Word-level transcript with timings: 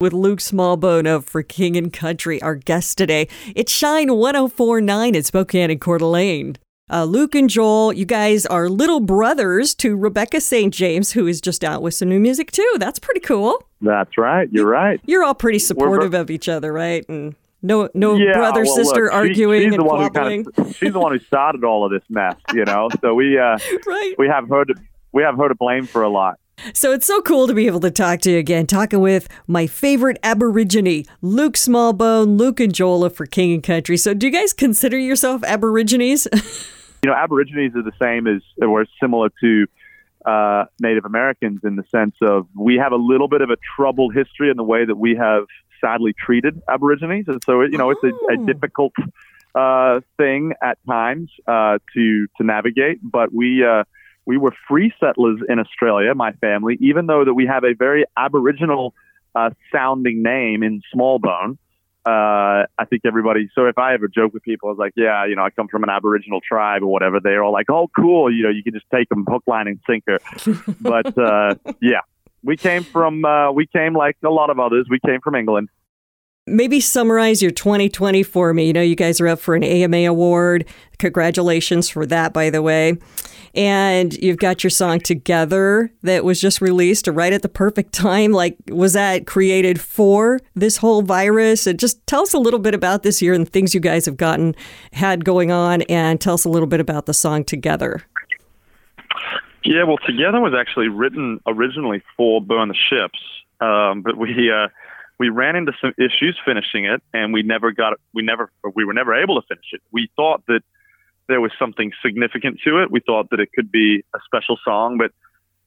with 0.00 0.12
Luke 0.14 0.38
Smallbone 0.38 1.06
of 1.06 1.26
For 1.26 1.42
King 1.42 1.76
and 1.76 1.92
Country, 1.92 2.40
our 2.40 2.54
guest 2.54 2.96
today. 2.96 3.28
It's 3.54 3.70
Shine 3.70 4.16
1049 4.16 5.14
in 5.14 5.22
Spokane 5.22 5.70
and 5.70 5.78
Coeur 5.80 5.98
d'Alene. 5.98 6.56
Uh, 6.90 7.04
Luke 7.04 7.34
and 7.34 7.48
Joel, 7.50 7.92
you 7.92 8.06
guys 8.06 8.46
are 8.46 8.68
little 8.70 9.00
brothers 9.00 9.74
to 9.76 9.94
Rebecca 9.96 10.40
St. 10.40 10.72
James, 10.74 11.12
who 11.12 11.26
is 11.26 11.40
just 11.40 11.62
out 11.62 11.82
with 11.82 11.92
some 11.94 12.08
new 12.08 12.18
music 12.18 12.50
too. 12.50 12.76
That's 12.78 12.98
pretty 12.98 13.20
cool. 13.20 13.62
That's 13.82 14.16
right. 14.16 14.48
You're 14.50 14.66
right. 14.66 15.00
You're 15.04 15.22
all 15.22 15.34
pretty 15.34 15.58
supportive 15.60 16.14
of 16.14 16.30
each 16.30 16.48
other, 16.48 16.72
right? 16.72 17.06
And 17.08 17.36
no, 17.62 17.90
no 17.92 18.16
Yeah, 18.16 18.32
brother 18.32 18.64
well, 18.64 18.74
sister 18.74 19.02
look, 19.04 19.12
she- 19.12 19.16
arguing 19.16 19.60
she's 19.64 19.72
and 19.74 19.80
the 19.80 19.84
one 19.84 20.02
who 20.02 20.10
kind 20.10 20.46
of, 20.56 20.76
she's 20.76 20.92
the 20.94 20.98
one 20.98 21.12
who 21.12 21.18
started 21.20 21.62
all 21.62 21.84
of 21.84 21.92
this 21.92 22.02
mess, 22.08 22.36
you 22.54 22.64
know. 22.64 22.88
So 23.02 23.14
we 23.14 23.38
uh, 23.38 23.58
right. 23.86 24.14
we 24.18 24.28
have 24.28 24.48
her 24.48 24.64
to 24.64 24.74
we 25.12 25.22
have 25.24 25.36
her 25.36 25.48
to 25.48 25.54
blame 25.54 25.84
for 25.84 26.02
a 26.02 26.08
lot. 26.08 26.38
So 26.74 26.92
it's 26.92 27.06
so 27.06 27.20
cool 27.22 27.46
to 27.46 27.54
be 27.54 27.66
able 27.66 27.80
to 27.80 27.90
talk 27.90 28.20
to 28.20 28.30
you 28.30 28.38
again, 28.38 28.66
talking 28.66 29.00
with 29.00 29.28
my 29.46 29.66
favorite 29.66 30.18
Aborigine, 30.22 31.04
Luke 31.22 31.54
Smallbone, 31.54 32.38
Luke 32.38 32.60
and 32.60 32.74
Joel 32.74 33.04
of 33.04 33.16
for 33.16 33.26
King 33.26 33.52
and 33.54 33.62
Country. 33.62 33.96
So 33.96 34.14
do 34.14 34.26
you 34.26 34.32
guys 34.32 34.52
consider 34.52 34.98
yourself 34.98 35.42
Aborigines? 35.44 36.26
You 37.02 37.08
know, 37.08 37.16
Aborigines 37.16 37.74
are 37.76 37.82
the 37.82 37.92
same 37.98 38.26
as 38.26 38.42
or 38.60 38.84
similar 39.00 39.30
to 39.40 39.66
uh, 40.26 40.66
Native 40.82 41.06
Americans 41.06 41.60
in 41.64 41.76
the 41.76 41.82
sense 41.90 42.14
of 42.20 42.46
we 42.54 42.76
have 42.76 42.92
a 42.92 42.96
little 42.96 43.26
bit 43.26 43.40
of 43.40 43.48
a 43.48 43.56
troubled 43.74 44.14
history 44.14 44.50
in 44.50 44.58
the 44.58 44.62
way 44.62 44.84
that 44.84 44.96
we 44.96 45.16
have 45.16 45.44
sadly 45.80 46.12
treated 46.12 46.60
Aborigines, 46.68 47.26
and 47.26 47.42
so 47.42 47.62
you 47.62 47.78
know 47.78 47.88
it's 47.88 48.04
a, 48.04 48.08
a 48.08 48.36
Oh. 48.38 48.44
difficult 48.44 48.92
uh, 49.54 50.00
thing 50.18 50.52
at 50.62 50.76
times 50.86 51.30
uh, 51.46 51.78
to 51.94 52.26
to 52.36 52.44
navigate. 52.44 52.98
But 53.02 53.32
we 53.32 53.64
uh, 53.64 53.84
we 54.26 54.36
were 54.36 54.52
free 54.68 54.92
settlers 55.00 55.40
in 55.48 55.58
Australia, 55.58 56.14
my 56.14 56.32
family, 56.32 56.76
even 56.80 57.06
though 57.06 57.24
that 57.24 57.34
we 57.34 57.46
have 57.46 57.64
a 57.64 57.74
very 57.74 58.04
Aboriginal 58.16 58.94
uh, 59.34 59.50
sounding 59.72 60.22
name 60.22 60.62
in 60.62 60.82
Smallbone. 60.94 61.58
Uh, 62.06 62.64
I 62.78 62.84
think 62.88 63.02
everybody. 63.04 63.50
So 63.54 63.66
if 63.66 63.76
I 63.76 63.92
ever 63.92 64.08
joke 64.08 64.32
with 64.32 64.42
people, 64.42 64.70
I 64.70 64.72
was 64.72 64.78
like, 64.78 64.94
"Yeah, 64.96 65.26
you 65.26 65.36
know, 65.36 65.42
I 65.42 65.50
come 65.50 65.68
from 65.68 65.84
an 65.84 65.90
Aboriginal 65.90 66.40
tribe 66.40 66.82
or 66.82 66.86
whatever." 66.86 67.20
They're 67.20 67.44
all 67.44 67.52
like, 67.52 67.68
"Oh, 67.68 67.88
cool! 67.94 68.32
You 68.34 68.44
know, 68.44 68.48
you 68.48 68.62
can 68.62 68.72
just 68.72 68.86
take 68.92 69.10
them 69.10 69.26
hook, 69.28 69.42
line, 69.46 69.68
and 69.68 69.78
sinker." 69.86 70.18
but 70.80 71.16
uh, 71.18 71.56
yeah, 71.82 72.00
we 72.42 72.56
came 72.56 72.84
from 72.84 73.24
uh, 73.24 73.52
we 73.52 73.66
came 73.66 73.94
like 73.94 74.16
a 74.24 74.30
lot 74.30 74.48
of 74.48 74.58
others. 74.58 74.86
We 74.88 74.98
came 75.04 75.20
from 75.20 75.34
England. 75.34 75.68
Maybe 76.46 76.80
summarize 76.80 77.42
your 77.42 77.50
2020 77.50 78.22
for 78.22 78.52
me. 78.54 78.66
You 78.66 78.72
know, 78.72 78.82
you 78.82 78.96
guys 78.96 79.20
are 79.20 79.28
up 79.28 79.38
for 79.38 79.54
an 79.54 79.62
AMA 79.62 80.08
award. 80.08 80.66
Congratulations 80.98 81.88
for 81.88 82.06
that, 82.06 82.32
by 82.32 82.50
the 82.50 82.62
way. 82.62 82.96
And 83.54 84.14
you've 84.22 84.38
got 84.38 84.62
your 84.62 84.70
song 84.70 85.00
Together 85.00 85.92
that 86.02 86.24
was 86.24 86.40
just 86.40 86.60
released 86.60 87.08
right 87.08 87.32
at 87.32 87.42
the 87.42 87.48
perfect 87.48 87.92
time. 87.94 88.32
Like, 88.32 88.56
was 88.68 88.92
that 88.92 89.26
created 89.26 89.80
for 89.80 90.40
this 90.54 90.76
whole 90.76 91.02
virus? 91.02 91.66
And 91.66 91.78
just 91.78 92.04
tell 92.06 92.22
us 92.22 92.32
a 92.32 92.38
little 92.38 92.60
bit 92.60 92.74
about 92.74 93.02
this 93.02 93.20
year 93.20 93.34
and 93.34 93.48
things 93.48 93.74
you 93.74 93.80
guys 93.80 94.06
have 94.06 94.16
gotten, 94.16 94.54
had 94.92 95.24
going 95.24 95.50
on, 95.50 95.82
and 95.82 96.20
tell 96.20 96.34
us 96.34 96.44
a 96.44 96.48
little 96.48 96.68
bit 96.68 96.80
about 96.80 97.06
the 97.06 97.14
song 97.14 97.44
Together. 97.44 98.02
Yeah, 99.64 99.84
well, 99.84 99.98
Together 99.98 100.40
was 100.40 100.54
actually 100.58 100.88
written 100.88 101.40
originally 101.46 102.02
for 102.16 102.40
Burn 102.40 102.68
the 102.68 102.74
Ships, 102.74 103.18
um, 103.60 104.00
but 104.02 104.16
we 104.16 104.50
uh, 104.50 104.68
we 105.20 105.28
ran 105.28 105.54
into 105.54 105.72
some 105.82 105.92
issues 105.98 106.38
finishing 106.46 106.86
it, 106.86 107.02
and 107.12 107.34
we 107.34 107.42
never 107.42 107.72
got 107.72 107.92
we 108.14 108.22
never 108.22 108.50
we 108.74 108.86
were 108.86 108.94
never 108.94 109.14
able 109.14 109.38
to 109.38 109.46
finish 109.46 109.66
it. 109.72 109.82
We 109.92 110.08
thought 110.16 110.42
that 110.48 110.62
there 111.28 111.42
was 111.42 111.52
something 111.58 111.92
significant 112.02 112.58
to 112.64 112.82
it. 112.82 112.90
We 112.90 113.00
thought 113.00 113.28
that 113.30 113.38
it 113.38 113.50
could 113.54 113.70
be 113.70 114.02
a 114.14 114.18
special 114.24 114.56
song, 114.64 114.96
but 114.96 115.12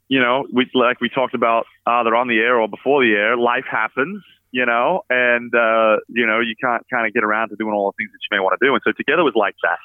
you 0.10 0.20
know, 0.20 0.48
we 0.52 0.70
like 0.74 1.00
we 1.00 1.08
talked 1.08 1.36
about 1.36 1.68
either 1.86 2.16
on 2.16 2.28
the 2.28 2.40
air 2.40 2.60
or 2.60 2.68
before 2.68 3.06
the 3.06 3.14
air. 3.14 3.38
Life 3.38 3.66
happens, 3.70 4.24
you 4.52 4.66
know, 4.66 5.04
and 5.12 5.54
uh, 5.54 5.98
you 6.10 6.26
know 6.26 6.40
you 6.40 6.56
can't 6.60 6.84
kind 6.90 7.06
of 7.06 7.14
get 7.14 7.24
around 7.24 7.50
to 7.50 7.56
doing 7.56 7.76
all 7.76 7.92
the 7.92 8.04
things 8.04 8.12
that 8.12 8.20
you 8.26 8.36
may 8.36 8.42
want 8.42 8.60
to 8.60 8.66
do. 8.66 8.74
And 8.74 8.82
so 8.84 8.92
Together 8.92 9.24
was 9.24 9.36
like 9.36 9.56
that 9.62 9.78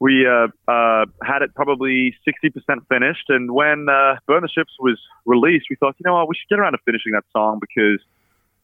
we 0.00 0.26
uh, 0.26 0.48
uh, 0.70 1.06
had 1.22 1.42
it 1.42 1.54
probably 1.54 2.14
60% 2.26 2.52
finished. 2.88 3.24
And 3.28 3.50
when 3.50 3.88
uh, 3.88 4.16
Burn 4.26 4.42
the 4.42 4.48
Ships 4.48 4.72
was 4.78 4.98
released, 5.26 5.66
we 5.70 5.76
thought, 5.76 5.96
you 5.98 6.04
know 6.08 6.14
what, 6.14 6.28
we 6.28 6.36
should 6.36 6.48
get 6.48 6.60
around 6.60 6.72
to 6.72 6.78
finishing 6.84 7.12
that 7.12 7.24
song 7.32 7.58
because, 7.60 8.00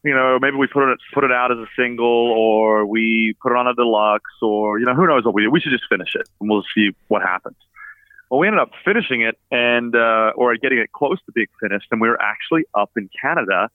you 0.04 0.14
know, 0.14 0.38
maybe 0.40 0.56
we 0.56 0.66
put 0.66 0.90
it 0.92 0.98
put 1.12 1.24
it 1.24 1.32
out 1.32 1.50
as 1.50 1.58
a 1.58 1.66
single 1.76 2.06
or 2.06 2.84
we 2.84 3.34
put 3.42 3.52
it 3.52 3.56
on 3.56 3.66
a 3.66 3.74
deluxe 3.74 4.30
or, 4.42 4.78
you 4.78 4.84
know, 4.84 4.94
who 4.94 5.06
knows 5.06 5.24
what 5.24 5.34
we 5.34 5.42
do. 5.42 5.50
We 5.50 5.60
should 5.60 5.72
just 5.72 5.88
finish 5.88 6.14
it 6.14 6.28
and 6.40 6.50
we'll 6.50 6.64
see 6.74 6.90
what 7.08 7.22
happens. 7.22 7.56
Well, 8.30 8.40
we 8.40 8.46
ended 8.46 8.60
up 8.60 8.70
finishing 8.84 9.22
it 9.22 9.38
and, 9.50 9.94
uh, 9.94 10.32
or 10.36 10.54
getting 10.56 10.78
it 10.78 10.92
close 10.92 11.18
to 11.24 11.32
being 11.32 11.46
finished. 11.60 11.86
And 11.90 12.00
we 12.00 12.08
were 12.08 12.20
actually 12.20 12.64
up 12.74 12.90
in 12.96 13.08
Canada 13.20 13.70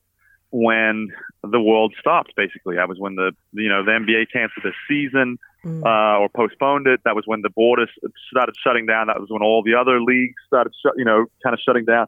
when 0.51 1.09
the 1.43 1.59
world 1.59 1.93
stopped, 1.99 2.33
basically. 2.35 2.75
That 2.75 2.89
was 2.89 2.99
when 2.99 3.15
the, 3.15 3.31
you 3.53 3.69
know, 3.69 3.83
the 3.83 3.91
NBA 3.91 4.31
canceled 4.31 4.63
the 4.63 4.73
season 4.87 5.37
uh, 5.65 6.17
or 6.19 6.29
postponed 6.29 6.87
it. 6.87 7.01
That 7.05 7.15
was 7.15 7.23
when 7.25 7.41
the 7.41 7.49
borders 7.49 7.89
started 8.31 8.55
shutting 8.63 8.85
down. 8.85 9.07
That 9.07 9.19
was 9.19 9.29
when 9.29 9.41
all 9.41 9.63
the 9.63 9.75
other 9.75 10.01
leagues 10.01 10.35
started, 10.45 10.73
shut, 10.81 10.93
you 10.97 11.05
know, 11.05 11.25
kind 11.43 11.53
of 11.53 11.59
shutting 11.59 11.85
down. 11.85 12.07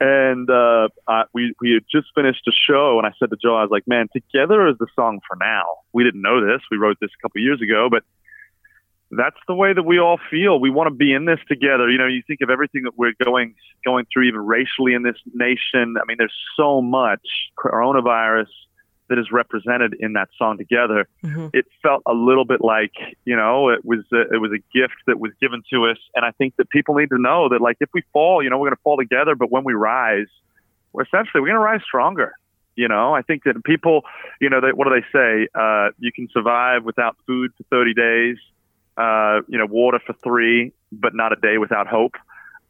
And 0.00 0.50
uh, 0.50 0.88
uh, 1.06 1.24
we 1.32 1.54
we 1.60 1.72
had 1.72 1.84
just 1.90 2.08
finished 2.14 2.46
a 2.48 2.52
show, 2.52 2.98
and 2.98 3.06
I 3.06 3.12
said 3.18 3.30
to 3.30 3.36
Joe, 3.40 3.54
I 3.54 3.62
was 3.62 3.70
like, 3.70 3.86
"Man, 3.86 4.08
together 4.12 4.66
is 4.68 4.76
the 4.78 4.88
song 4.96 5.20
for 5.26 5.36
now." 5.36 5.64
We 5.92 6.02
didn't 6.02 6.22
know 6.22 6.44
this. 6.44 6.62
We 6.70 6.78
wrote 6.78 6.98
this 7.00 7.10
a 7.16 7.22
couple 7.22 7.40
years 7.40 7.62
ago, 7.62 7.88
but 7.90 8.02
that's 9.10 9.36
the 9.46 9.54
way 9.54 9.72
that 9.72 9.84
we 9.84 9.98
all 9.98 10.18
feel. 10.30 10.58
We 10.58 10.70
want 10.70 10.88
to 10.88 10.94
be 10.94 11.12
in 11.12 11.26
this 11.26 11.38
together. 11.48 11.88
You 11.88 11.98
know, 11.98 12.06
you 12.06 12.22
think 12.26 12.40
of 12.42 12.50
everything 12.50 12.82
that 12.84 12.98
we're 12.98 13.14
going 13.24 13.54
going 13.84 14.06
through, 14.12 14.24
even 14.24 14.40
racially 14.44 14.94
in 14.94 15.04
this 15.04 15.16
nation. 15.32 15.96
I 15.96 16.04
mean, 16.06 16.16
there's 16.18 16.34
so 16.56 16.82
much 16.82 17.22
coronavirus 17.56 18.48
that 19.08 19.18
is 19.18 19.30
represented 19.30 19.96
in 19.98 20.14
that 20.14 20.28
song 20.38 20.58
together 20.58 21.06
it 21.52 21.66
felt 21.82 22.02
a 22.06 22.12
little 22.12 22.44
bit 22.44 22.60
like 22.60 22.92
you 23.24 23.36
know 23.36 23.68
it 23.68 23.84
was 23.84 24.00
a, 24.12 24.22
it 24.34 24.40
was 24.40 24.52
a 24.52 24.62
gift 24.76 24.94
that 25.06 25.18
was 25.18 25.32
given 25.40 25.62
to 25.72 25.86
us. 25.86 25.98
And 26.14 26.24
i 26.24 26.30
think 26.32 26.56
that 26.56 26.70
people 26.70 26.94
need 26.94 27.10
to 27.10 27.18
know 27.18 27.48
that 27.48 27.60
like 27.60 27.76
if 27.80 27.90
we 27.92 28.02
fall 28.12 28.42
you 28.42 28.50
know 28.50 28.58
we're 28.58 28.68
going 28.68 28.76
to 28.76 28.82
fall 28.82 28.96
together 28.96 29.34
but 29.34 29.50
when 29.50 29.64
we 29.64 29.74
rise 29.74 30.28
we're 30.92 31.02
essentially 31.02 31.40
we're 31.40 31.48
going 31.48 31.54
to 31.54 31.60
rise 31.60 31.82
stronger 31.84 32.34
you 32.76 32.88
know? 32.88 33.14
I 33.14 33.22
think 33.22 33.44
that 33.44 33.62
people 33.64 34.02
you 34.40 34.50
know 34.50 34.60
they, 34.60 34.72
what 34.72 34.88
do 34.88 34.94
they 34.94 35.06
say? 35.12 35.48
Uh, 35.54 35.90
you 35.98 36.12
can 36.12 36.28
survive 36.32 36.84
without 36.84 37.16
food 37.26 37.52
for 37.56 37.62
30 37.70 37.94
days 37.94 38.36
uh, 38.96 39.40
you 39.48 39.58
know 39.58 39.66
water 39.66 40.00
for 40.04 40.14
three 40.22 40.72
but 40.92 41.14
not 41.14 41.32
a 41.32 41.36
day 41.36 41.58
without 41.58 41.86
hope 41.86 42.14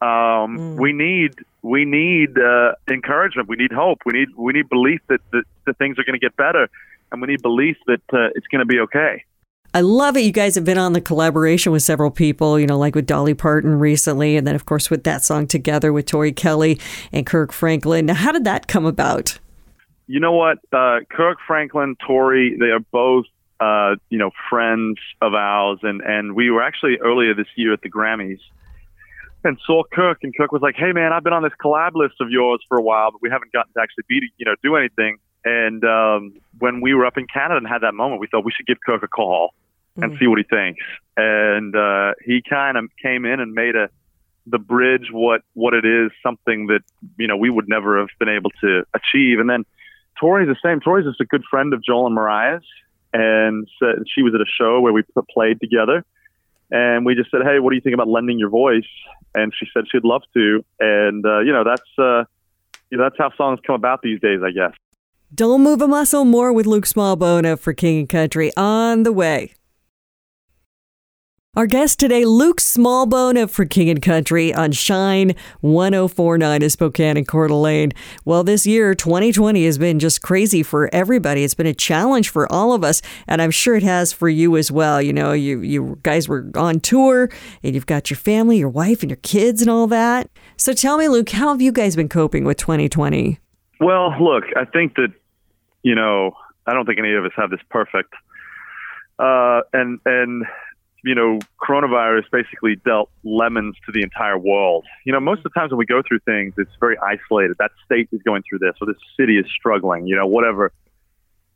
um, 0.05 0.75
we 0.77 0.93
need 0.93 1.33
we 1.61 1.85
need 1.85 2.37
uh, 2.37 2.73
encouragement 2.89 3.47
we 3.47 3.55
need 3.55 3.71
hope 3.71 3.99
we 4.05 4.13
need 4.13 4.27
we 4.35 4.53
need 4.53 4.69
belief 4.69 5.01
that, 5.07 5.19
that, 5.31 5.43
that 5.65 5.77
things 5.77 5.97
are 5.97 6.03
going 6.03 6.19
to 6.19 6.19
get 6.19 6.35
better 6.35 6.69
and 7.11 7.21
we 7.21 7.27
need 7.27 7.41
belief 7.41 7.77
that 7.87 8.01
uh, 8.13 8.29
it's 8.35 8.47
going 8.47 8.59
to 8.59 8.65
be 8.65 8.79
okay. 8.79 9.23
I 9.73 9.81
love 9.81 10.15
it. 10.15 10.21
You 10.21 10.31
guys 10.31 10.55
have 10.55 10.63
been 10.63 10.77
on 10.77 10.93
the 10.93 11.01
collaboration 11.01 11.71
with 11.71 11.83
several 11.83 12.09
people, 12.09 12.57
you 12.57 12.65
know, 12.65 12.77
like 12.77 12.95
with 12.95 13.05
Dolly 13.05 13.33
Parton 13.33 13.77
recently, 13.77 14.37
and 14.37 14.47
then, 14.47 14.55
of 14.55 14.65
course, 14.65 14.89
with 14.89 15.03
that 15.03 15.23
song 15.23 15.47
together 15.47 15.91
with 15.91 16.05
Tori 16.05 16.31
Kelly 16.31 16.79
and 17.11 17.25
Kirk 17.25 17.51
Franklin. 17.51 18.05
Now, 18.05 18.13
how 18.13 18.31
did 18.31 18.45
that 18.45 18.67
come 18.67 18.85
about? 18.85 19.37
You 20.07 20.21
know 20.21 20.31
what? 20.31 20.59
Uh, 20.71 20.99
Kirk 21.09 21.39
Franklin, 21.45 21.97
Tori, 22.07 22.55
they 22.57 22.67
are 22.67 22.79
both, 22.79 23.25
uh, 23.59 23.95
you 24.09 24.17
know, 24.17 24.31
friends 24.49 24.97
of 25.21 25.33
ours. 25.33 25.79
And, 25.83 26.01
and 26.01 26.35
we 26.35 26.49
were 26.51 26.63
actually 26.63 26.97
earlier 26.99 27.33
this 27.33 27.47
year 27.57 27.73
at 27.73 27.81
the 27.81 27.89
Grammys 27.89 28.39
and 29.45 29.57
saw 29.65 29.83
Kirk. 29.93 30.19
And 30.23 30.35
Kirk 30.35 30.51
was 30.51 30.61
like, 30.61 30.75
hey, 30.75 30.91
man, 30.91 31.13
I've 31.13 31.23
been 31.23 31.33
on 31.33 31.43
this 31.43 31.53
collab 31.63 31.91
list 31.95 32.15
of 32.19 32.29
yours 32.29 32.59
for 32.67 32.77
a 32.77 32.81
while, 32.81 33.11
but 33.11 33.21
we 33.21 33.29
haven't 33.29 33.51
gotten 33.53 33.71
to 33.73 33.81
actually 33.81 34.03
be, 34.07 34.21
you 34.37 34.45
know, 34.45 34.55
do 34.61 34.75
anything. 34.75 35.17
And 35.45 35.83
um, 35.85 36.33
when 36.59 36.81
we 36.81 36.93
were 36.93 37.05
up 37.05 37.17
in 37.17 37.27
Canada 37.27 37.57
and 37.57 37.67
had 37.67 37.81
that 37.81 37.93
moment, 37.93 38.19
we 38.19 38.27
thought 38.27 38.43
we 38.43 38.51
should 38.51 38.65
give 38.65 38.77
Kirk 38.85 39.03
a 39.03 39.07
call 39.07 39.53
and 39.97 40.17
see 40.19 40.27
what 40.27 40.37
he 40.37 40.43
thinks. 40.43 40.83
And 41.15 41.75
uh, 41.75 42.13
he 42.25 42.41
kind 42.47 42.77
of 42.77 42.85
came 43.01 43.25
in 43.25 43.39
and 43.39 43.53
made 43.53 43.75
a 43.75 43.89
the 44.47 44.59
bridge 44.59 45.07
what 45.11 45.41
what 45.53 45.73
it 45.73 45.85
is 45.85 46.11
something 46.21 46.67
that 46.67 46.81
you 47.17 47.27
know 47.27 47.35
we 47.35 47.49
would 47.49 47.67
never 47.67 47.99
have 47.99 48.09
been 48.19 48.29
able 48.29 48.51
to 48.61 48.83
achieve. 48.93 49.39
And 49.39 49.49
then 49.49 49.65
Tori's 50.19 50.47
the 50.47 50.55
same. 50.63 50.79
Tori's 50.79 51.05
just 51.05 51.21
a 51.21 51.25
good 51.25 51.43
friend 51.49 51.73
of 51.73 51.83
Joel 51.83 52.07
and 52.07 52.15
Moriah's, 52.15 52.63
and 53.13 53.67
so 53.79 54.03
she 54.13 54.21
was 54.21 54.33
at 54.35 54.41
a 54.41 54.45
show 54.45 54.81
where 54.81 54.93
we 54.93 55.03
played 55.33 55.59
together. 55.59 56.05
And 56.71 57.05
we 57.05 57.15
just 57.15 57.31
said, 57.31 57.41
"Hey, 57.43 57.59
what 57.59 57.69
do 57.69 57.75
you 57.75 57.81
think 57.81 57.93
about 57.93 58.07
lending 58.07 58.39
your 58.39 58.49
voice?" 58.49 58.87
And 59.33 59.53
she 59.57 59.67
said 59.73 59.85
she'd 59.91 60.03
love 60.03 60.23
to. 60.33 60.65
And 60.79 61.25
uh, 61.25 61.39
you 61.39 61.51
know 61.51 61.63
that's 61.63 61.89
uh, 61.97 62.23
you 62.89 62.97
know 62.97 63.03
that's 63.03 63.17
how 63.17 63.31
songs 63.35 63.59
come 63.65 63.75
about 63.75 64.01
these 64.01 64.19
days, 64.19 64.39
I 64.43 64.51
guess. 64.51 64.73
Don't 65.33 65.63
move 65.63 65.81
a 65.81 65.87
muscle 65.87 66.23
more 66.23 66.53
with 66.53 66.65
Luke 66.65 66.85
Smallbone 66.85 67.59
for 67.59 67.73
King 67.73 67.99
and 67.99 68.09
Country 68.09 68.51
on 68.55 69.03
the 69.03 69.11
way. 69.11 69.53
Our 71.55 71.67
guest 71.67 72.01
today, 72.01 72.25
Luke 72.25 72.59
Smallbone 72.59 73.41
of 73.41 73.49
For 73.49 73.63
King 73.63 73.89
and 73.89 74.01
Country 74.01 74.53
on 74.53 74.73
Shine 74.73 75.35
1049 75.61 76.61
in 76.61 76.69
Spokane 76.69 77.15
and 77.15 77.25
Coeur 77.25 77.47
d'Alene. 77.47 77.93
Well, 78.25 78.43
this 78.43 78.67
year, 78.67 78.93
2020, 78.93 79.63
has 79.63 79.77
been 79.77 79.97
just 79.97 80.21
crazy 80.21 80.63
for 80.63 80.89
everybody. 80.93 81.45
It's 81.45 81.53
been 81.53 81.65
a 81.65 81.73
challenge 81.73 82.27
for 82.27 82.51
all 82.51 82.73
of 82.73 82.83
us, 82.83 83.01
and 83.25 83.41
I'm 83.41 83.51
sure 83.51 83.75
it 83.75 83.83
has 83.83 84.11
for 84.11 84.27
you 84.27 84.57
as 84.57 84.69
well. 84.69 85.01
You 85.01 85.13
know, 85.13 85.31
you, 85.31 85.61
you 85.61 85.97
guys 86.03 86.27
were 86.27 86.51
on 86.55 86.81
tour, 86.81 87.29
and 87.63 87.73
you've 87.73 87.85
got 87.85 88.09
your 88.09 88.17
family, 88.17 88.57
your 88.57 88.67
wife, 88.67 89.01
and 89.01 89.09
your 89.09 89.19
kids, 89.23 89.61
and 89.61 89.71
all 89.71 89.87
that. 89.87 90.29
So 90.57 90.73
tell 90.73 90.97
me, 90.97 91.07
Luke, 91.07 91.29
how 91.29 91.51
have 91.51 91.61
you 91.61 91.71
guys 91.71 91.95
been 91.95 92.09
coping 92.09 92.43
with 92.43 92.57
2020? 92.57 93.39
Well, 93.79 94.13
look, 94.21 94.43
I 94.57 94.65
think 94.65 94.95
that 94.95 95.13
you 95.83 95.95
know, 95.95 96.35
I 96.67 96.73
don't 96.73 96.85
think 96.85 96.99
any 96.99 97.13
of 97.13 97.23
us 97.23 97.31
have 97.37 97.49
this 97.49 97.61
perfect. 97.69 98.13
Uh, 99.17 99.61
and 99.71 99.99
and 100.05 100.43
you 101.05 101.13
know, 101.13 101.39
coronavirus 101.61 102.23
basically 102.31 102.77
dealt 102.77 103.09
lemons 103.23 103.75
to 103.85 103.91
the 103.91 104.01
entire 104.01 104.37
world. 104.37 104.85
You 105.05 105.13
know, 105.13 105.19
most 105.19 105.39
of 105.39 105.43
the 105.43 105.49
times 105.51 105.71
when 105.71 105.77
we 105.77 105.85
go 105.85 106.01
through 106.05 106.19
things, 106.25 106.55
it's 106.57 106.71
very 106.79 106.97
isolated. 106.97 107.55
That 107.59 107.71
state 107.85 108.09
is 108.11 108.21
going 108.23 108.43
through 108.49 108.59
this, 108.59 108.73
or 108.81 108.87
this 108.87 108.97
city 109.17 109.37
is 109.37 109.45
struggling. 109.55 110.07
You 110.07 110.15
know, 110.15 110.25
whatever. 110.25 110.71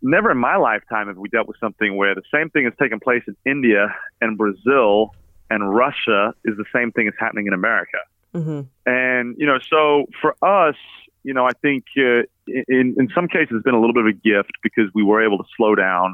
Never 0.02 0.32
in 0.32 0.38
my 0.38 0.56
lifetime 0.56 1.08
have 1.08 1.18
we 1.18 1.28
dealt 1.28 1.48
with 1.48 1.58
something 1.60 1.98
where 1.98 2.16
the 2.16 2.22
same 2.34 2.50
thing 2.52 2.66
is 2.66 2.74
taking 2.80 3.02
place 3.02 3.24
in 3.28 3.36
India 3.46 3.94
and 4.22 4.38
Brazil 4.38 5.14
and 5.50 5.76
Russia 5.76 6.34
is 6.46 6.56
the 6.56 6.64
same 6.74 6.92
thing 6.92 7.08
as 7.08 7.14
happening 7.20 7.48
in 7.48 7.54
America. 7.54 7.98
Mm-hmm. 8.34 8.62
And 8.86 9.36
you 9.38 9.46
know, 9.46 9.58
so 9.70 10.06
for 10.22 10.36
us, 10.42 10.76
you 11.24 11.34
know, 11.34 11.46
I 11.46 11.52
think 11.62 11.86
uh, 11.98 12.22
in 12.48 12.96
in 12.98 13.10
some 13.14 13.28
cases 13.28 13.50
it's 13.56 13.64
been 13.64 13.74
a 13.74 13.80
little 13.80 13.94
bit 13.94 14.06
of 14.06 14.10
a 14.10 14.14
gift 14.14 14.52
because 14.62 14.90
we 14.94 15.04
were 15.04 15.26
able 15.26 15.38
to 15.40 15.44
slow 15.58 15.76
down. 15.76 16.14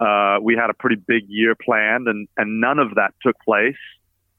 Uh, 0.00 0.38
we 0.40 0.56
had 0.56 0.70
a 0.70 0.74
pretty 0.74 0.96
big 0.96 1.28
year 1.28 1.54
planned, 1.54 2.08
and 2.08 2.26
and 2.36 2.60
none 2.60 2.78
of 2.78 2.94
that 2.94 3.12
took 3.22 3.38
place 3.40 3.76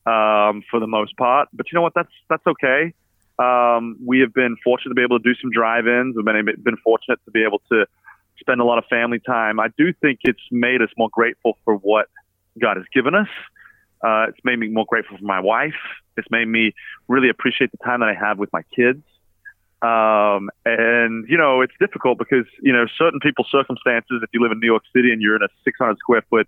um, 0.05 0.63
for 0.69 0.79
the 0.79 0.87
most 0.87 1.15
part. 1.17 1.49
But 1.53 1.71
you 1.71 1.75
know 1.75 1.81
what? 1.81 1.93
That's 1.93 2.11
that's 2.29 2.45
okay. 2.47 2.93
Um, 3.39 3.97
we 4.05 4.19
have 4.19 4.33
been 4.33 4.57
fortunate 4.63 4.89
to 4.89 4.95
be 4.95 5.03
able 5.03 5.19
to 5.19 5.23
do 5.23 5.35
some 5.41 5.51
drive-ins. 5.51 6.15
We've 6.15 6.25
been 6.25 6.45
been 6.63 6.77
fortunate 6.77 7.19
to 7.25 7.31
be 7.31 7.43
able 7.43 7.61
to 7.71 7.85
spend 8.39 8.59
a 8.59 8.63
lot 8.63 8.77
of 8.77 8.85
family 8.85 9.19
time. 9.19 9.59
I 9.59 9.69
do 9.77 9.93
think 9.93 10.19
it's 10.23 10.41
made 10.51 10.81
us 10.81 10.89
more 10.97 11.09
grateful 11.11 11.57
for 11.63 11.75
what 11.75 12.07
God 12.59 12.77
has 12.77 12.85
given 12.93 13.15
us. 13.15 13.29
Uh, 14.03 14.25
it's 14.29 14.39
made 14.43 14.57
me 14.57 14.67
more 14.67 14.85
grateful 14.87 15.17
for 15.17 15.23
my 15.23 15.39
wife. 15.39 15.75
It's 16.17 16.29
made 16.31 16.47
me 16.47 16.73
really 17.07 17.29
appreciate 17.29 17.71
the 17.71 17.77
time 17.77 17.99
that 17.99 18.09
I 18.09 18.15
have 18.15 18.39
with 18.39 18.51
my 18.51 18.63
kids. 18.75 19.03
Um, 19.81 20.49
and 20.63 21.25
you 21.27 21.37
know, 21.37 21.61
it's 21.61 21.73
difficult 21.79 22.19
because 22.19 22.45
you 22.61 22.71
know 22.71 22.85
certain 22.97 23.19
people's 23.19 23.47
circumstances. 23.51 24.21
If 24.21 24.29
you 24.33 24.41
live 24.41 24.51
in 24.51 24.59
New 24.59 24.67
York 24.67 24.83
City 24.95 25.11
and 25.11 25.21
you're 25.21 25.35
in 25.35 25.41
a 25.41 25.49
600 25.63 25.97
square 25.97 26.23
foot 26.29 26.47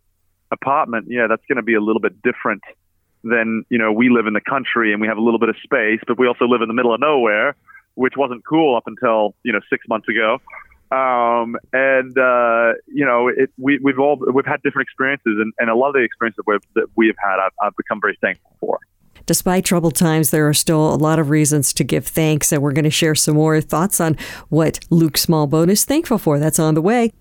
apartment, 0.52 1.08
yeah, 1.10 1.26
that's 1.28 1.44
going 1.48 1.58
to 1.58 1.64
be 1.64 1.74
a 1.74 1.82
little 1.82 2.02
bit 2.02 2.22
different 2.22 2.62
than 3.24 3.66
you 3.70 3.78
know 3.78 3.92
we 3.92 4.10
live 4.10 4.28
in 4.28 4.34
the 4.34 4.42
country 4.42 4.92
and 4.92 5.02
we 5.02 5.08
have 5.08 5.18
a 5.18 5.22
little 5.22 5.40
bit 5.40 5.50
of 5.50 5.56
space, 5.64 6.00
but 6.06 6.20
we 6.20 6.28
also 6.28 6.46
live 6.46 6.62
in 6.62 6.68
the 6.68 6.74
middle 6.74 6.94
of 6.94 7.00
nowhere, 7.00 7.56
which 7.96 8.14
wasn't 8.16 8.46
cool 8.46 8.76
up 8.76 8.84
until 8.86 9.34
you 9.44 9.52
know 9.52 9.62
six 9.70 9.88
months 9.88 10.08
ago. 10.08 10.40
Um, 10.92 11.56
and 11.72 12.16
uh, 12.16 12.74
you 12.86 13.04
know, 13.04 13.30
it, 13.30 13.50
we, 13.58 13.80
we've 13.82 13.98
all 13.98 14.22
we've 14.32 14.46
had 14.46 14.62
different 14.62 14.88
experiences, 14.88 15.38
and, 15.40 15.52
and 15.58 15.72
a 15.72 15.76
lot 15.76 15.88
of 15.88 15.96
the 15.96 16.02
experiences 16.02 16.44
that, 16.46 16.52
we've, 16.52 16.74
that 16.76 16.86
we 16.96 17.08
have 17.08 17.16
had, 17.18 17.40
I've, 17.40 17.54
I've 17.64 17.76
become 17.76 18.00
very 18.00 18.18
thankful 18.22 18.56
for. 18.60 18.80
Despite 19.26 19.66
troubled 19.66 19.96
times, 19.96 20.32
there 20.32 20.48
are 20.48 20.54
still 20.54 20.94
a 20.94 20.96
lot 20.96 21.20
of 21.20 21.30
reasons 21.30 21.74
to 21.74 21.84
give 21.84 22.06
thanks, 22.06 22.52
and 22.52 22.62
we're 22.62 22.74
going 22.74 22.84
to 22.84 22.90
share 22.90 23.16
some 23.16 23.36
more 23.36 23.62
thoughts 23.62 24.02
on 24.02 24.18
what 24.50 24.80
Luke 24.90 25.14
Smallbone 25.14 25.70
is 25.70 25.86
thankful 25.86 26.18
for. 26.18 26.40
That's 26.40 26.60
on 26.60 26.74
the 26.74 26.82
way. 26.82 27.12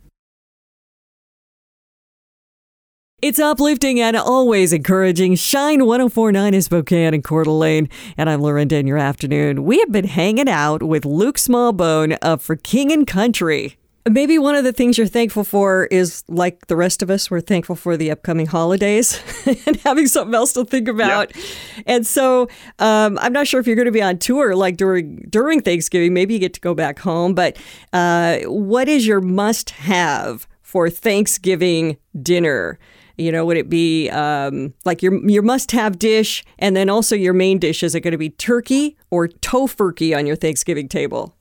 It's 3.22 3.38
uplifting 3.38 4.00
and 4.00 4.16
always 4.16 4.72
encouraging. 4.72 5.36
Shine 5.36 5.86
1049 5.86 6.54
is 6.54 6.64
Spokane 6.64 7.14
and 7.14 7.22
Coeur 7.22 7.44
d'Alene. 7.44 7.88
And 8.16 8.28
I'm 8.28 8.42
Lorinda 8.42 8.74
in 8.74 8.88
your 8.88 8.98
afternoon. 8.98 9.62
We 9.62 9.78
have 9.78 9.92
been 9.92 10.08
hanging 10.08 10.48
out 10.48 10.82
with 10.82 11.04
Luke 11.04 11.36
Smallbone 11.36 12.18
of 12.20 12.42
For 12.42 12.56
King 12.56 12.90
and 12.90 13.06
Country. 13.06 13.76
Maybe 14.08 14.36
one 14.36 14.56
of 14.56 14.64
the 14.64 14.72
things 14.72 14.98
you're 14.98 15.06
thankful 15.06 15.44
for 15.44 15.84
is 15.86 16.24
like 16.26 16.66
the 16.66 16.74
rest 16.74 17.02
of 17.02 17.10
us, 17.10 17.30
we're 17.30 17.40
thankful 17.40 17.76
for 17.76 17.96
the 17.96 18.10
upcoming 18.10 18.46
holidays 18.46 19.20
and 19.66 19.76
having 19.76 20.08
something 20.08 20.34
else 20.34 20.52
to 20.54 20.64
think 20.64 20.88
about. 20.88 21.34
Yep. 21.34 21.44
And 21.86 22.06
so 22.06 22.48
um, 22.80 23.16
I'm 23.20 23.32
not 23.32 23.46
sure 23.46 23.60
if 23.60 23.66
you're 23.66 23.76
going 23.76 23.86
to 23.86 23.92
be 23.92 24.02
on 24.02 24.18
tour 24.18 24.56
like 24.56 24.76
during 24.76 25.16
during 25.30 25.60
Thanksgiving. 25.60 26.12
Maybe 26.12 26.34
you 26.34 26.40
get 26.40 26.54
to 26.54 26.60
go 26.60 26.74
back 26.74 26.98
home. 26.98 27.34
But 27.34 27.56
uh, 27.92 28.38
what 28.46 28.88
is 28.88 29.06
your 29.06 29.20
must 29.20 29.70
have 29.70 30.48
for 30.62 30.90
Thanksgiving 30.90 31.96
dinner? 32.20 32.80
You 33.18 33.30
know, 33.30 33.44
would 33.44 33.56
it 33.56 33.68
be 33.68 34.08
um, 34.10 34.74
like 34.84 35.02
your 35.02 35.14
your 35.28 35.42
must-have 35.42 35.98
dish, 35.98 36.42
and 36.58 36.74
then 36.74 36.88
also 36.88 37.14
your 37.14 37.34
main 37.34 37.58
dish? 37.58 37.82
Is 37.82 37.94
it 37.94 38.00
going 38.00 38.12
to 38.12 38.18
be 38.18 38.30
turkey 38.30 38.96
or 39.10 39.28
tofurkey 39.28 40.16
on 40.16 40.26
your 40.26 40.34
Thanksgiving 40.34 40.88
table? 40.88 41.36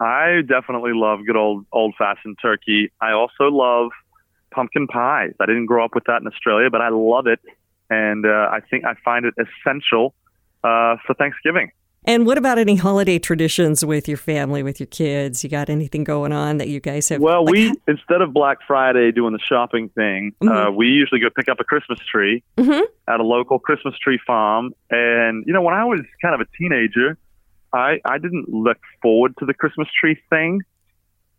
I 0.00 0.42
definitely 0.46 0.92
love 0.94 1.20
good 1.26 1.36
old 1.36 1.66
old-fashioned 1.72 2.38
turkey. 2.40 2.92
I 3.00 3.12
also 3.12 3.44
love 3.50 3.90
pumpkin 4.50 4.86
pies. 4.86 5.32
I 5.40 5.46
didn't 5.46 5.66
grow 5.66 5.84
up 5.84 5.94
with 5.94 6.04
that 6.04 6.20
in 6.20 6.26
Australia, 6.26 6.70
but 6.70 6.80
I 6.80 6.88
love 6.90 7.26
it, 7.26 7.40
and 7.90 8.24
uh, 8.24 8.48
I 8.50 8.60
think 8.70 8.84
I 8.84 8.94
find 9.04 9.24
it 9.24 9.34
essential 9.38 10.14
uh, 10.64 10.96
for 11.06 11.14
Thanksgiving. 11.14 11.70
And 12.04 12.24
what 12.24 12.38
about 12.38 12.58
any 12.58 12.76
holiday 12.76 13.18
traditions 13.18 13.84
with 13.84 14.08
your 14.08 14.16
family, 14.16 14.62
with 14.62 14.80
your 14.80 14.86
kids? 14.86 15.42
You 15.42 15.50
got 15.50 15.68
anything 15.68 16.04
going 16.04 16.32
on 16.32 16.56
that 16.58 16.68
you 16.68 16.80
guys 16.80 17.08
have? 17.08 17.20
Well, 17.20 17.44
like, 17.44 17.52
we 17.52 17.74
instead 17.86 18.22
of 18.22 18.32
Black 18.32 18.58
Friday 18.66 19.10
doing 19.12 19.32
the 19.32 19.40
shopping 19.40 19.90
thing, 19.90 20.32
mm-hmm. 20.40 20.48
uh, 20.48 20.70
we 20.70 20.86
usually 20.86 21.20
go 21.20 21.28
pick 21.28 21.48
up 21.48 21.60
a 21.60 21.64
Christmas 21.64 21.98
tree 22.10 22.42
mm-hmm. 22.56 22.80
at 23.12 23.20
a 23.20 23.22
local 23.24 23.58
Christmas 23.58 23.94
tree 23.98 24.18
farm. 24.26 24.72
And 24.90 25.44
you 25.46 25.52
know, 25.52 25.60
when 25.60 25.74
I 25.74 25.84
was 25.84 26.00
kind 26.22 26.34
of 26.34 26.40
a 26.40 26.46
teenager, 26.56 27.18
I 27.72 28.00
I 28.04 28.18
didn't 28.18 28.48
look 28.48 28.78
forward 29.02 29.34
to 29.38 29.46
the 29.46 29.54
Christmas 29.54 29.88
tree 30.00 30.18
thing. 30.30 30.62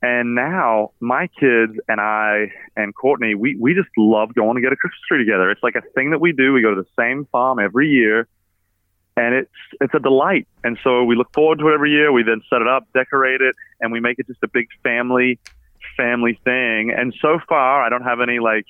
And 0.02 0.34
now 0.34 0.92
my 1.02 1.28
kids 1.28 1.74
and 1.90 2.00
I 2.00 2.54
and 2.78 2.96
Courtney, 2.96 3.36
we, 3.36 3.58
we 3.60 3.74
just 3.74 3.90
love 3.98 4.34
going 4.34 4.56
to 4.56 4.62
get 4.62 4.72
a 4.72 4.78
Christmas 4.78 5.00
tree 5.10 5.18
together. 5.18 5.52
It's 5.52 5.62
like 5.62 5.76
a 5.76 5.82
thing 5.94 6.12
that 6.12 6.22
we 6.22 6.32
do. 6.32 6.54
We 6.54 6.62
go 6.62 6.74
to 6.74 6.82
the 6.82 6.88
same 6.98 7.28
farm 7.34 7.60
every 7.60 7.90
year 7.90 8.26
and 9.20 9.36
it's 9.36 9.52
it's 9.82 9.94
a 9.94 10.00
delight. 10.00 10.48
And 10.64 10.78
so 10.84 11.04
we 11.04 11.16
look 11.16 11.34
forward 11.34 11.60
to 11.60 11.70
it 11.70 11.74
every 11.74 11.92
year. 11.92 12.12
We 12.12 12.24
then 12.24 12.42
set 12.50 12.62
it 12.62 12.68
up, 12.68 12.88
decorate 12.94 13.42
it, 13.42 13.56
and 13.82 13.92
we 13.92 14.00
make 14.00 14.20
it 14.20 14.28
just 14.28 14.40
a 14.44 14.48
big 14.48 14.68
family 14.84 15.40
family 15.98 16.40
thing. 16.44 16.92
And 16.96 17.14
so 17.22 17.40
far, 17.48 17.84
I 17.84 17.90
don't 17.90 18.04
have 18.04 18.22
any 18.22 18.40
like 18.40 18.66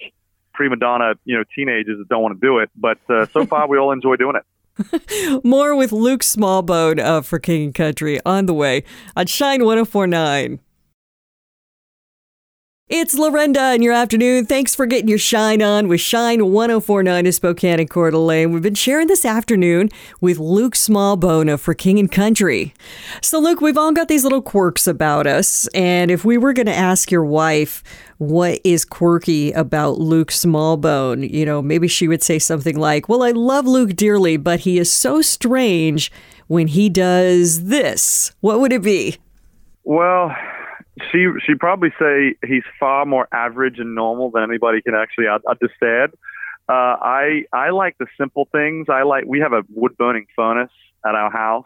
prima 0.53 0.77
donna, 0.77 1.13
you 1.25 1.37
know, 1.37 1.43
teenagers 1.55 1.99
that 1.99 2.09
don't 2.09 2.21
want 2.21 2.39
to 2.39 2.45
do 2.45 2.59
it, 2.59 2.69
but 2.75 2.97
uh, 3.09 3.27
so 3.27 3.45
far 3.45 3.67
we 3.69 3.77
all 3.77 3.91
enjoy 3.91 4.15
doing 4.15 4.35
it. 4.35 4.43
More 5.43 5.75
with 5.75 5.91
Luke 5.91 6.21
Smallbone 6.21 6.99
uh, 6.99 7.21
for 7.21 7.39
King 7.39 7.65
and 7.65 7.75
Country 7.75 8.19
on 8.25 8.45
the 8.45 8.53
way 8.53 8.83
on 9.15 9.27
Shine 9.27 9.63
1049. 9.63 10.59
It's 12.91 13.13
Lorenda 13.13 13.75
in 13.75 13.83
your 13.83 13.93
afternoon. 13.93 14.47
Thanks 14.47 14.73
for 14.73 14.87
getting 14.87 15.07
your 15.07 15.19
shine 15.19 15.61
on 15.61 15.87
with 15.87 16.01
Shine 16.01 16.47
1049 16.47 17.27
in 17.27 17.31
Spokane 17.31 17.79
and 17.79 17.87
Coeur 17.87 18.09
d'Alene. 18.09 18.51
We've 18.51 18.63
been 18.63 18.73
sharing 18.73 19.05
this 19.05 19.25
afternoon 19.25 19.91
with 20.21 20.39
Luke 20.39 20.73
Smallbone 20.73 21.59
for 21.59 21.75
King 21.75 21.99
and 21.99 22.11
Country. 22.11 22.73
So, 23.21 23.37
Luke, 23.37 23.61
we've 23.61 23.77
all 23.77 23.91
got 23.91 24.07
these 24.07 24.23
little 24.23 24.41
quirks 24.41 24.87
about 24.87 25.27
us. 25.27 25.67
And 25.75 26.09
if 26.09 26.25
we 26.25 26.35
were 26.39 26.51
going 26.51 26.65
to 26.65 26.73
ask 26.73 27.11
your 27.11 27.23
wife 27.23 27.83
what 28.17 28.59
is 28.63 28.85
quirky 28.85 29.51
about 29.51 29.99
Luke 29.99 30.31
Smallbone, 30.31 31.29
you 31.29 31.45
know, 31.45 31.61
maybe 31.61 31.87
she 31.87 32.07
would 32.07 32.23
say 32.23 32.39
something 32.39 32.75
like, 32.75 33.07
Well, 33.07 33.21
I 33.21 33.29
love 33.29 33.67
Luke 33.67 33.95
dearly, 33.95 34.35
but 34.35 34.61
he 34.61 34.79
is 34.79 34.91
so 34.91 35.21
strange 35.21 36.11
when 36.47 36.65
he 36.65 36.89
does 36.89 37.65
this. 37.65 38.31
What 38.39 38.59
would 38.59 38.73
it 38.73 38.81
be? 38.81 39.17
Well, 39.83 40.35
she 41.11 41.27
she'd 41.45 41.59
probably 41.59 41.89
say 41.99 42.35
he's 42.45 42.63
far 42.79 43.05
more 43.05 43.27
average 43.31 43.79
and 43.79 43.95
normal 43.95 44.31
than 44.31 44.43
anybody 44.43 44.81
can 44.81 44.95
actually 44.95 45.27
understand. 45.27 46.13
Uh, 46.67 46.95
I 47.01 47.43
I 47.53 47.71
like 47.71 47.97
the 47.97 48.07
simple 48.17 48.47
things. 48.51 48.87
I 48.89 49.03
like 49.03 49.23
we 49.25 49.39
have 49.39 49.53
a 49.53 49.63
wood 49.69 49.97
burning 49.97 50.27
furnace 50.35 50.71
at 51.05 51.15
our 51.15 51.31
house 51.31 51.65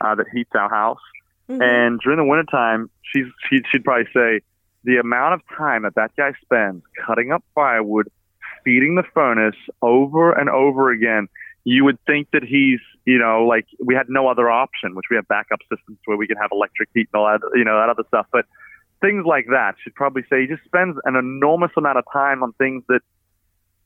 uh, 0.00 0.14
that 0.14 0.26
heats 0.32 0.50
our 0.54 0.70
house, 0.70 1.00
mm-hmm. 1.48 1.60
and 1.62 2.00
during 2.00 2.18
the 2.18 2.24
wintertime, 2.24 2.90
she's 3.02 3.26
she, 3.48 3.60
she'd 3.70 3.84
probably 3.84 4.08
say 4.14 4.40
the 4.84 4.98
amount 4.98 5.34
of 5.34 5.40
time 5.56 5.82
that 5.82 5.96
that 5.96 6.12
guy 6.16 6.32
spends 6.42 6.82
cutting 7.06 7.32
up 7.32 7.42
firewood, 7.54 8.08
feeding 8.64 8.94
the 8.94 9.02
furnace 9.14 9.56
over 9.82 10.32
and 10.32 10.48
over 10.48 10.90
again. 10.90 11.28
You 11.68 11.84
would 11.84 11.98
think 12.06 12.28
that 12.32 12.44
he's, 12.44 12.78
you 13.04 13.18
know, 13.18 13.44
like 13.44 13.66
we 13.84 13.96
had 13.96 14.08
no 14.08 14.28
other 14.28 14.48
option, 14.48 14.94
which 14.94 15.06
we 15.10 15.16
have 15.16 15.26
backup 15.26 15.58
systems 15.68 15.98
where 16.04 16.16
we 16.16 16.28
can 16.28 16.36
have 16.36 16.50
electric 16.52 16.90
heat 16.94 17.08
and 17.12 17.20
all 17.20 17.26
that, 17.26 17.40
you 17.58 17.64
know, 17.64 17.76
that 17.80 17.88
other 17.88 18.04
stuff. 18.06 18.26
But 18.30 18.44
things 19.00 19.24
like 19.26 19.46
that. 19.50 19.74
She'd 19.82 19.94
probably 19.94 20.22
say 20.30 20.42
he 20.42 20.46
just 20.46 20.64
spends 20.64 20.96
an 21.04 21.16
enormous 21.16 21.72
amount 21.76 21.98
of 21.98 22.04
time 22.12 22.42
on 22.42 22.52
things 22.52 22.84
that 22.88 23.00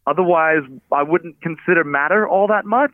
otherwise 0.06 0.62
I 0.92 1.02
wouldn't 1.02 1.40
consider 1.40 1.84
matter 1.84 2.28
all 2.28 2.48
that 2.48 2.64
much. 2.64 2.92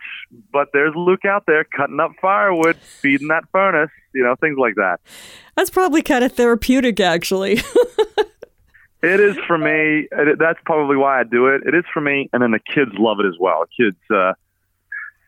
But 0.52 0.68
there's 0.72 0.94
Luke 0.94 1.24
out 1.24 1.44
there 1.46 1.64
cutting 1.64 2.00
up 2.00 2.12
firewood, 2.20 2.76
feeding 2.76 3.28
that 3.28 3.44
furnace, 3.52 3.90
you 4.14 4.22
know, 4.22 4.34
things 4.40 4.56
like 4.58 4.76
that. 4.76 5.00
That's 5.56 5.70
probably 5.70 6.02
kind 6.02 6.24
of 6.24 6.32
therapeutic, 6.32 7.00
actually. 7.00 7.54
it 9.02 9.20
is 9.20 9.36
for 9.46 9.58
me. 9.58 10.08
That's 10.38 10.58
probably 10.64 10.96
why 10.96 11.20
I 11.20 11.24
do 11.24 11.46
it. 11.48 11.62
It 11.66 11.74
is 11.74 11.84
for 11.92 12.00
me, 12.00 12.28
and 12.32 12.42
then 12.42 12.50
the 12.50 12.60
kids 12.60 12.92
love 12.98 13.18
it 13.20 13.26
as 13.26 13.34
well. 13.38 13.64
Kids, 13.78 13.96
uh, 14.14 14.32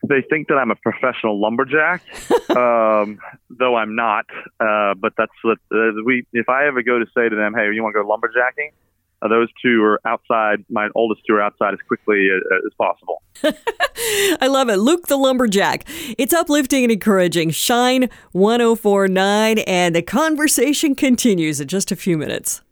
they 0.09 0.23
think 0.29 0.49
that 0.49 0.55
I'm 0.55 0.71
a 0.71 0.77
professional 0.77 1.41
lumberjack, 1.41 2.03
um, 2.50 3.19
though 3.50 3.77
I'm 3.77 3.95
not. 3.95 4.27
Uh, 4.59 4.95
but 4.95 5.12
that's 5.17 5.33
what 5.43 5.59
uh, 5.73 5.93
we. 6.05 6.27
If 6.33 6.49
I 6.49 6.67
ever 6.67 6.83
go 6.83 6.99
to 6.99 7.07
say 7.17 7.29
to 7.29 7.37
them, 7.37 7.55
"Hey, 7.55 7.71
you 7.73 7.83
want 7.83 7.95
to 7.95 8.03
go 8.03 8.09
lumberjacking?" 8.09 8.73
Uh, 9.21 9.29
those 9.29 9.49
two 9.61 9.83
are 9.83 10.00
outside. 10.07 10.65
My 10.71 10.88
oldest 10.95 11.23
two 11.27 11.35
are 11.35 11.43
outside 11.43 11.75
as 11.75 11.81
quickly 11.87 12.29
as, 12.35 12.43
as 12.67 12.73
possible. 12.79 13.23
I 14.41 14.47
love 14.47 14.69
it. 14.69 14.77
Luke 14.77 15.09
the 15.09 15.17
Lumberjack. 15.17 15.85
It's 16.17 16.33
uplifting 16.33 16.85
and 16.85 16.93
encouraging. 16.93 17.50
Shine 17.50 18.11
1049, 18.33 19.59
and 19.61 19.95
the 19.95 20.03
conversation 20.03 20.95
continues 20.95 21.61
in 21.61 21.67
just 21.67 21.91
a 21.91 21.97
few 21.97 22.17
minutes. 22.17 22.62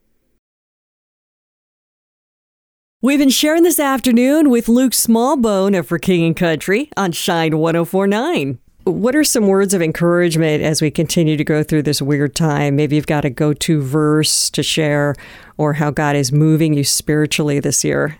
We've 3.03 3.19
been 3.19 3.29
sharing 3.29 3.62
this 3.62 3.79
afternoon 3.79 4.49
with 4.49 4.71
Luke 4.71 4.93
Smallbone 4.93 5.79
of 5.79 5.87
For 5.87 5.99
King 5.99 6.25
and 6.25 6.35
Country 6.35 6.88
on 6.97 7.12
Shine 7.12 7.59
1049. 7.59 8.59
What 8.85 9.15
are 9.15 9.23
some 9.23 9.49
words 9.49 9.75
of 9.75 9.83
encouragement 9.83 10.62
as 10.62 10.81
we 10.81 10.91
continue 10.91 11.37
to 11.37 11.45
go 11.45 11.62
through 11.62 11.83
this 11.83 12.00
weird 12.00 12.35
time? 12.35 12.75
Maybe 12.75 12.97
you've 12.97 13.07
got 13.07 13.26
a 13.26 13.29
go 13.29 13.53
to 13.53 13.83
verse 13.83 14.49
to 14.49 14.62
share 14.62 15.15
or 15.59 15.75
how 15.75 15.91
God 15.91 16.17
is 16.17 16.33
moving 16.33 16.73
you 16.73 16.85
spiritually 16.85 17.61
this 17.61 17.85
year. 17.85 18.17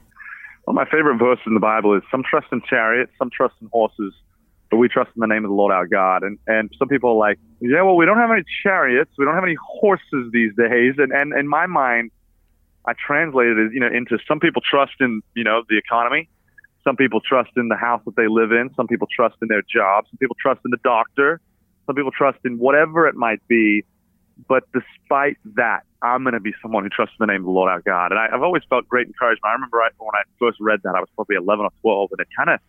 Well, 0.67 0.75
my 0.75 0.85
favorite 0.85 1.17
verse 1.17 1.41
in 1.47 1.55
the 1.55 1.61
Bible 1.61 1.97
is 1.97 2.03
some 2.11 2.23
trust 2.23 2.49
in 2.53 2.61
chariots, 2.69 3.13
some 3.19 3.31
trust 3.35 3.55
in 3.63 3.69
horses, 3.73 4.13
but 4.71 4.77
we 4.77 4.89
trust 4.89 5.11
in 5.17 5.21
the 5.21 5.27
name 5.27 5.43
of 5.43 5.49
the 5.49 5.55
Lord 5.55 5.73
our 5.73 5.87
God. 5.87 6.23
And 6.23 6.39
and 6.49 6.71
some 6.79 6.89
people 6.89 7.13
are 7.13 7.17
like, 7.17 7.39
yeah, 7.61 7.81
well, 7.81 7.97
we 7.97 8.05
don't 8.05 8.19
have 8.19 8.31
any 8.31 8.45
chariots, 8.63 9.13
we 9.17 9.25
don't 9.25 9.37
have 9.37 9.45
any 9.45 9.57
horses 9.59 10.31
these 10.35 10.55
days. 10.55 10.97
And 10.99 11.13
and 11.13 11.33
in 11.33 11.49
my 11.49 11.65
mind, 11.65 12.11
I 12.87 12.93
translated 12.95 13.59
it, 13.59 13.73
you 13.73 13.81
know, 13.81 13.89
into 13.89 14.19
some 14.29 14.41
people 14.41 14.63
trust 14.63 14.95
in, 15.01 15.23
you 15.35 15.45
know, 15.45 15.63
the 15.69 15.77
economy. 15.77 16.29
Some 16.85 16.97
people 16.97 17.21
trust 17.21 17.51
in 17.57 17.69
the 17.69 17.77
house 17.77 18.01
that 18.07 18.15
they 18.15 18.29
live 18.29 18.53
in. 18.53 18.71
Some 18.77 18.87
people 18.87 19.09
trust 19.15 19.37
in 19.43 19.49
their 19.49 19.63
job. 19.63 20.05
Some 20.09 20.19
people 20.19 20.37
trust 20.41 20.61
in 20.65 20.71
the 20.71 20.79
doctor. 20.85 21.41
Some 21.87 21.97
people 21.97 22.13
trust 22.13 22.39
in 22.45 22.59
whatever 22.59 23.09
it 23.09 23.17
might 23.17 23.47
be. 23.49 23.85
But 24.49 24.65
despite 24.73 25.39
that, 25.57 25.81
I'm 26.03 26.23
going 26.23 26.35
to 26.35 26.41
be 26.41 26.53
someone 26.63 26.85
who 26.85 26.91
trusts 26.91 27.17
in 27.19 27.27
the 27.27 27.33
name 27.33 27.41
of 27.41 27.47
the 27.47 27.51
Lord 27.51 27.71
our 27.71 27.81
God. 27.81 28.13
And 28.13 28.21
I, 28.21 28.29
have 28.31 28.43
always 28.43 28.63
felt 28.69 28.87
great 28.87 29.07
encouragement. 29.07 29.45
I 29.47 29.53
remember 29.55 29.83
I, 29.83 29.89
when 29.99 30.15
I 30.15 30.23
first 30.39 30.59
read 30.61 30.81
that, 30.85 30.95
I 30.95 31.01
was 31.01 31.09
probably 31.17 31.37
11 31.37 31.65
or 31.65 31.71
12, 31.81 32.11
and 32.13 32.21
it 32.21 32.29
kind 32.37 32.51
of 32.51 32.61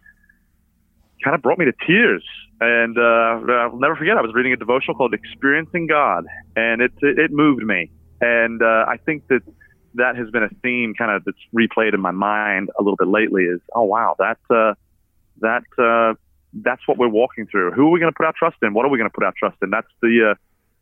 kind 1.24 1.36
of 1.36 1.42
brought 1.42 1.60
me 1.60 1.66
to 1.66 1.74
tears. 1.86 2.24
And 2.62 2.98
uh, 2.98 3.52
I'll 3.52 3.78
never 3.78 3.96
forget, 3.96 4.18
I 4.18 4.22
was 4.22 4.34
reading 4.34 4.54
a 4.54 4.58
devotional 4.58 4.96
called 4.96 5.14
"Experiencing 5.14 5.88
God," 5.88 6.26
and 6.56 6.82
it 6.82 6.92
it, 7.02 7.20
it 7.20 7.32
moved 7.32 7.64
me. 7.64 7.92
And 8.22 8.64
uh, 8.64 8.86
I 8.88 8.98
think 8.98 9.28
that 9.28 9.42
that 9.98 10.16
has 10.16 10.30
been 10.30 10.44
a 10.44 10.50
theme 10.64 10.94
kind 10.98 11.12
of 11.12 11.24
that's 11.26 11.38
replayed 11.54 11.94
in 11.94 12.00
my 12.00 12.12
mind 12.12 12.70
a 12.80 12.82
little 12.82 12.96
bit 12.96 13.08
lately 13.08 13.44
is, 13.44 13.60
oh, 13.76 13.84
wow, 13.84 14.16
that, 14.20 14.38
uh, 14.50 14.74
that, 15.42 15.64
uh, 15.78 16.16
that's 16.54 16.88
what 16.88 16.98
we're 16.98 17.10
walking 17.10 17.46
through. 17.46 17.72
Who 17.72 17.88
are 17.88 17.90
we 17.90 18.00
going 18.00 18.12
to 18.12 18.16
put 18.16 18.26
our 18.26 18.34
trust 18.38 18.58
in? 18.62 18.74
What 18.74 18.86
are 18.86 18.90
we 18.90 18.98
going 18.98 19.10
to 19.10 19.14
put 19.14 19.24
our 19.24 19.34
trust 19.38 19.58
in? 19.62 19.70
That's 19.70 19.88
the, 20.02 20.32
uh, 20.32 20.36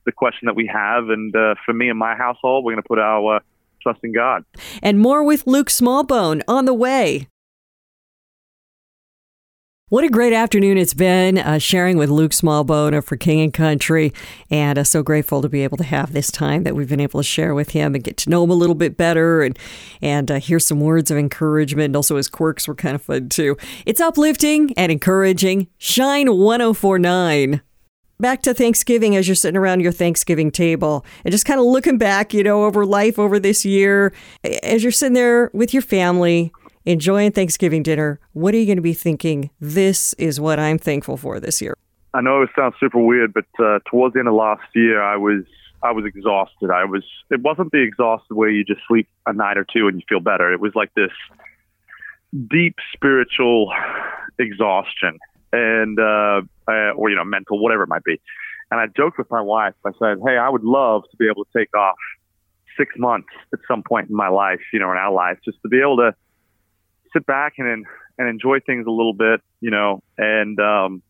the 0.06 0.12
question 0.12 0.46
that 0.46 0.56
we 0.56 0.68
have. 0.68 1.10
And 1.10 1.36
uh, 1.36 1.56
for 1.66 1.74
me 1.74 1.90
and 1.90 1.98
my 1.98 2.16
household, 2.16 2.64
we're 2.64 2.74
going 2.74 2.84
to 2.84 2.88
put 2.88 3.00
our 3.00 3.38
uh, 3.38 3.40
trust 3.82 4.00
in 4.04 4.14
God. 4.14 4.46
And 4.82 5.00
more 5.00 5.24
with 5.24 5.48
Luke 5.48 5.70
Smallbone 5.70 6.42
on 6.48 6.66
the 6.66 6.74
way. 6.74 7.28
What 9.90 10.04
a 10.04 10.10
great 10.10 10.34
afternoon 10.34 10.80
it's 10.80 10.96
been 10.96 11.38
uh, 11.38 11.60
sharing 11.60 12.00
with 12.00 12.10
Luke 12.10 12.32
Smallbone 12.32 13.04
for 13.04 13.18
King 13.18 13.42
and 13.42 13.54
Country. 13.54 14.14
And 14.50 14.80
uh, 14.80 14.84
so 14.84 15.04
grateful 15.04 15.44
to 15.44 15.48
be 15.48 15.64
able 15.64 15.78
to 15.78 15.84
have 15.84 16.12
this 16.12 16.32
time 16.32 16.64
that 16.64 16.74
we've 16.76 16.90
been 16.90 17.00
able 17.00 17.20
to 17.20 17.24
share 17.24 17.54
with 17.54 17.70
him 17.70 17.94
and 17.94 18.04
get 18.04 18.18
to 18.18 18.32
know 18.32 18.44
him 18.44 18.50
a 18.50 18.56
little 18.56 18.74
bit 18.74 18.98
better 18.98 19.44
and, 19.44 19.60
and 20.02 20.32
uh, 20.32 20.40
hear 20.40 20.60
some 20.60 20.80
words 20.80 21.12
of 21.12 21.20
encouragement. 21.20 21.86
And 21.86 21.96
also, 21.96 22.16
his 22.16 22.28
quirks 22.28 22.68
were 22.68 22.74
kind 22.74 22.96
of 22.96 23.04
fun 23.04 23.30
too. 23.30 23.58
It's 23.86 24.02
uplifting 24.02 24.74
and 24.76 24.92
encouraging. 24.92 25.68
Shine 25.78 26.36
1049 26.36 27.62
back 28.20 28.42
to 28.42 28.56
Thanksgiving 28.56 29.16
as 29.16 29.28
you're 29.28 29.36
sitting 29.36 29.58
around 29.58 29.82
your 29.82 29.92
Thanksgiving 29.92 30.50
table 30.50 31.06
and 31.24 31.32
just 31.32 31.46
kind 31.46 31.60
of 31.60 31.66
looking 31.68 32.00
back, 32.00 32.34
you 32.34 32.42
know, 32.42 32.64
over 32.64 32.88
life 32.88 33.20
over 33.20 33.38
this 33.38 33.64
year 33.64 34.14
as 34.64 34.82
you're 34.82 34.92
sitting 34.92 35.14
there 35.14 35.52
with 35.54 35.74
your 35.74 35.84
family 35.84 36.52
enjoying 36.86 37.32
Thanksgiving 37.32 37.84
dinner, 37.84 38.20
what 38.34 38.54
are 38.54 38.58
you 38.58 38.66
going 38.66 38.78
to 38.78 38.82
be 38.82 38.94
thinking? 38.94 39.50
This 39.60 40.14
is 40.14 40.40
what 40.40 40.60
I'm 40.60 40.78
thankful 40.78 41.18
for 41.18 41.40
this 41.40 41.62
year. 41.62 41.76
I 42.14 42.22
know 42.22 42.42
it 42.42 42.50
sounds 42.56 42.76
super 42.80 43.00
weird, 43.00 43.34
but 43.34 43.46
uh, 43.60 43.80
towards 43.90 44.14
the 44.14 44.20
end 44.20 44.30
of 44.30 44.36
last 44.36 44.64
year, 44.74 45.02
I 45.02 45.18
was 45.18 45.44
I 45.84 45.92
was 45.92 46.06
exhausted. 46.06 46.72
I 46.72 46.86
was. 46.86 47.04
It 47.30 47.42
wasn't 47.42 47.72
the 47.72 47.82
exhausted 47.82 48.34
where 48.34 48.50
you 48.50 48.64
just 48.64 48.82
sleep 48.88 49.08
a 49.26 49.34
night 49.34 49.58
or 49.58 49.66
two 49.66 49.88
and 49.88 49.98
you 49.98 50.06
feel 50.08 50.22
better. 50.22 50.54
It 50.54 50.62
was 50.62 50.74
like 50.76 50.94
this 50.96 51.12
deep 52.50 52.76
spiritual 52.94 53.72
exhaustion 54.40 55.20
and 55.52 56.00
uh, 56.00 56.42
uh, 56.68 56.92
or 56.96 57.10
you 57.10 57.16
know 57.16 57.26
mental 57.26 57.62
whatever 57.62 57.84
it 57.84 57.90
might 57.90 58.04
be. 58.04 58.20
And 58.72 58.80
I 58.80 58.88
joked 58.88 59.18
with 59.18 59.30
my 59.30 59.42
wife. 59.42 59.74
I 59.86 59.92
said, 60.00 60.18
"Hey, 60.26 60.38
I 60.38 60.50
would 60.50 60.64
love 60.64 61.04
to 61.12 61.18
be 61.18 61.28
able 61.28 61.44
to 61.46 61.52
take 61.56 61.76
off 61.76 61.98
six 62.78 62.94
months 62.98 63.30
at 63.54 63.60
some 63.68 63.84
point 63.84 64.10
in 64.10 64.16
my 64.16 64.30
life, 64.30 64.60
you 64.74 64.80
know, 64.80 64.92
in 64.92 64.98
our 64.98 65.12
life, 65.12 65.38
just 65.46 65.62
to 65.62 65.68
be 65.68 65.80
able 65.80 65.98
to 65.98 66.16
sit 67.16 67.26
back 67.26 67.54
and 67.58 67.86
and 68.18 68.30
enjoy 68.30 68.60
things 68.60 68.86
a 68.88 68.92
little 68.92 69.14
bit, 69.14 69.42
you 69.62 69.72
know. 69.72 70.02
And 70.18 70.60
um, 70.60 71.02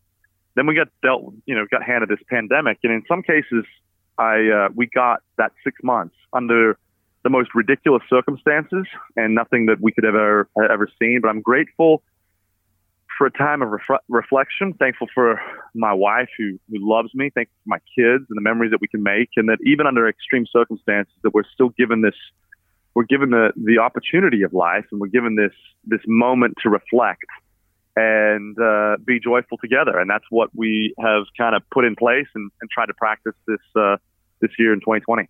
then 0.54 0.66
we 0.66 0.74
got 0.74 0.88
dealt, 1.02 1.34
you 1.46 1.54
know, 1.54 1.66
got 1.70 1.82
handed 1.82 2.08
this 2.08 2.24
pandemic, 2.28 2.78
and 2.82 2.92
in 2.92 3.02
some 3.08 3.22
cases, 3.22 3.64
I 4.18 4.48
uh, 4.48 4.68
we 4.74 4.86
got 4.86 5.22
that 5.38 5.52
six 5.64 5.76
months 5.82 6.14
under 6.32 6.78
the 7.22 7.30
most 7.30 7.54
ridiculous 7.54 8.02
circumstances 8.08 8.86
and 9.16 9.34
nothing 9.34 9.66
that 9.66 9.80
we 9.80 9.92
could 9.92 10.04
ever 10.04 10.48
ever 10.70 10.88
seen. 11.00 11.20
But 11.20 11.28
I'm 11.28 11.40
grateful 11.40 12.02
for 13.18 13.26
a 13.26 13.30
time 13.30 13.62
of 13.62 13.70
ref- 13.70 14.02
reflection. 14.08 14.74
Thankful 14.74 15.08
for 15.14 15.40
my 15.74 15.92
wife 15.92 16.28
who 16.38 16.58
who 16.70 16.78
loves 16.78 17.14
me. 17.14 17.30
Thankful 17.34 17.56
for 17.64 17.68
my 17.68 17.80
kids 17.96 18.24
and 18.28 18.36
the 18.36 18.42
memories 18.42 18.70
that 18.70 18.80
we 18.80 18.88
can 18.88 19.02
make, 19.02 19.30
and 19.36 19.48
that 19.48 19.58
even 19.64 19.86
under 19.86 20.08
extreme 20.08 20.46
circumstances, 20.50 21.14
that 21.22 21.34
we're 21.34 21.48
still 21.52 21.70
given 21.70 22.00
this 22.02 22.14
we're 22.96 23.04
given 23.04 23.28
the, 23.28 23.52
the 23.62 23.76
opportunity 23.78 24.42
of 24.42 24.54
life 24.54 24.86
and 24.90 24.98
we're 24.98 25.08
given 25.08 25.36
this, 25.36 25.52
this 25.84 26.00
moment 26.06 26.54
to 26.62 26.70
reflect 26.70 27.26
and 27.94 28.58
uh, 28.58 28.96
be 29.04 29.20
joyful 29.20 29.58
together. 29.58 29.98
And 29.98 30.08
that's 30.08 30.24
what 30.30 30.48
we 30.54 30.94
have 30.98 31.24
kind 31.36 31.54
of 31.54 31.62
put 31.70 31.84
in 31.84 31.94
place 31.94 32.26
and, 32.34 32.50
and 32.62 32.70
tried 32.70 32.86
to 32.86 32.94
practice 32.94 33.34
this, 33.46 33.60
uh, 33.78 33.98
this 34.40 34.50
year 34.58 34.72
in 34.72 34.80
2020. 34.80 35.28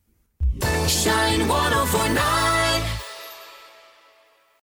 Shine 0.86 1.48
1049 1.48 2.65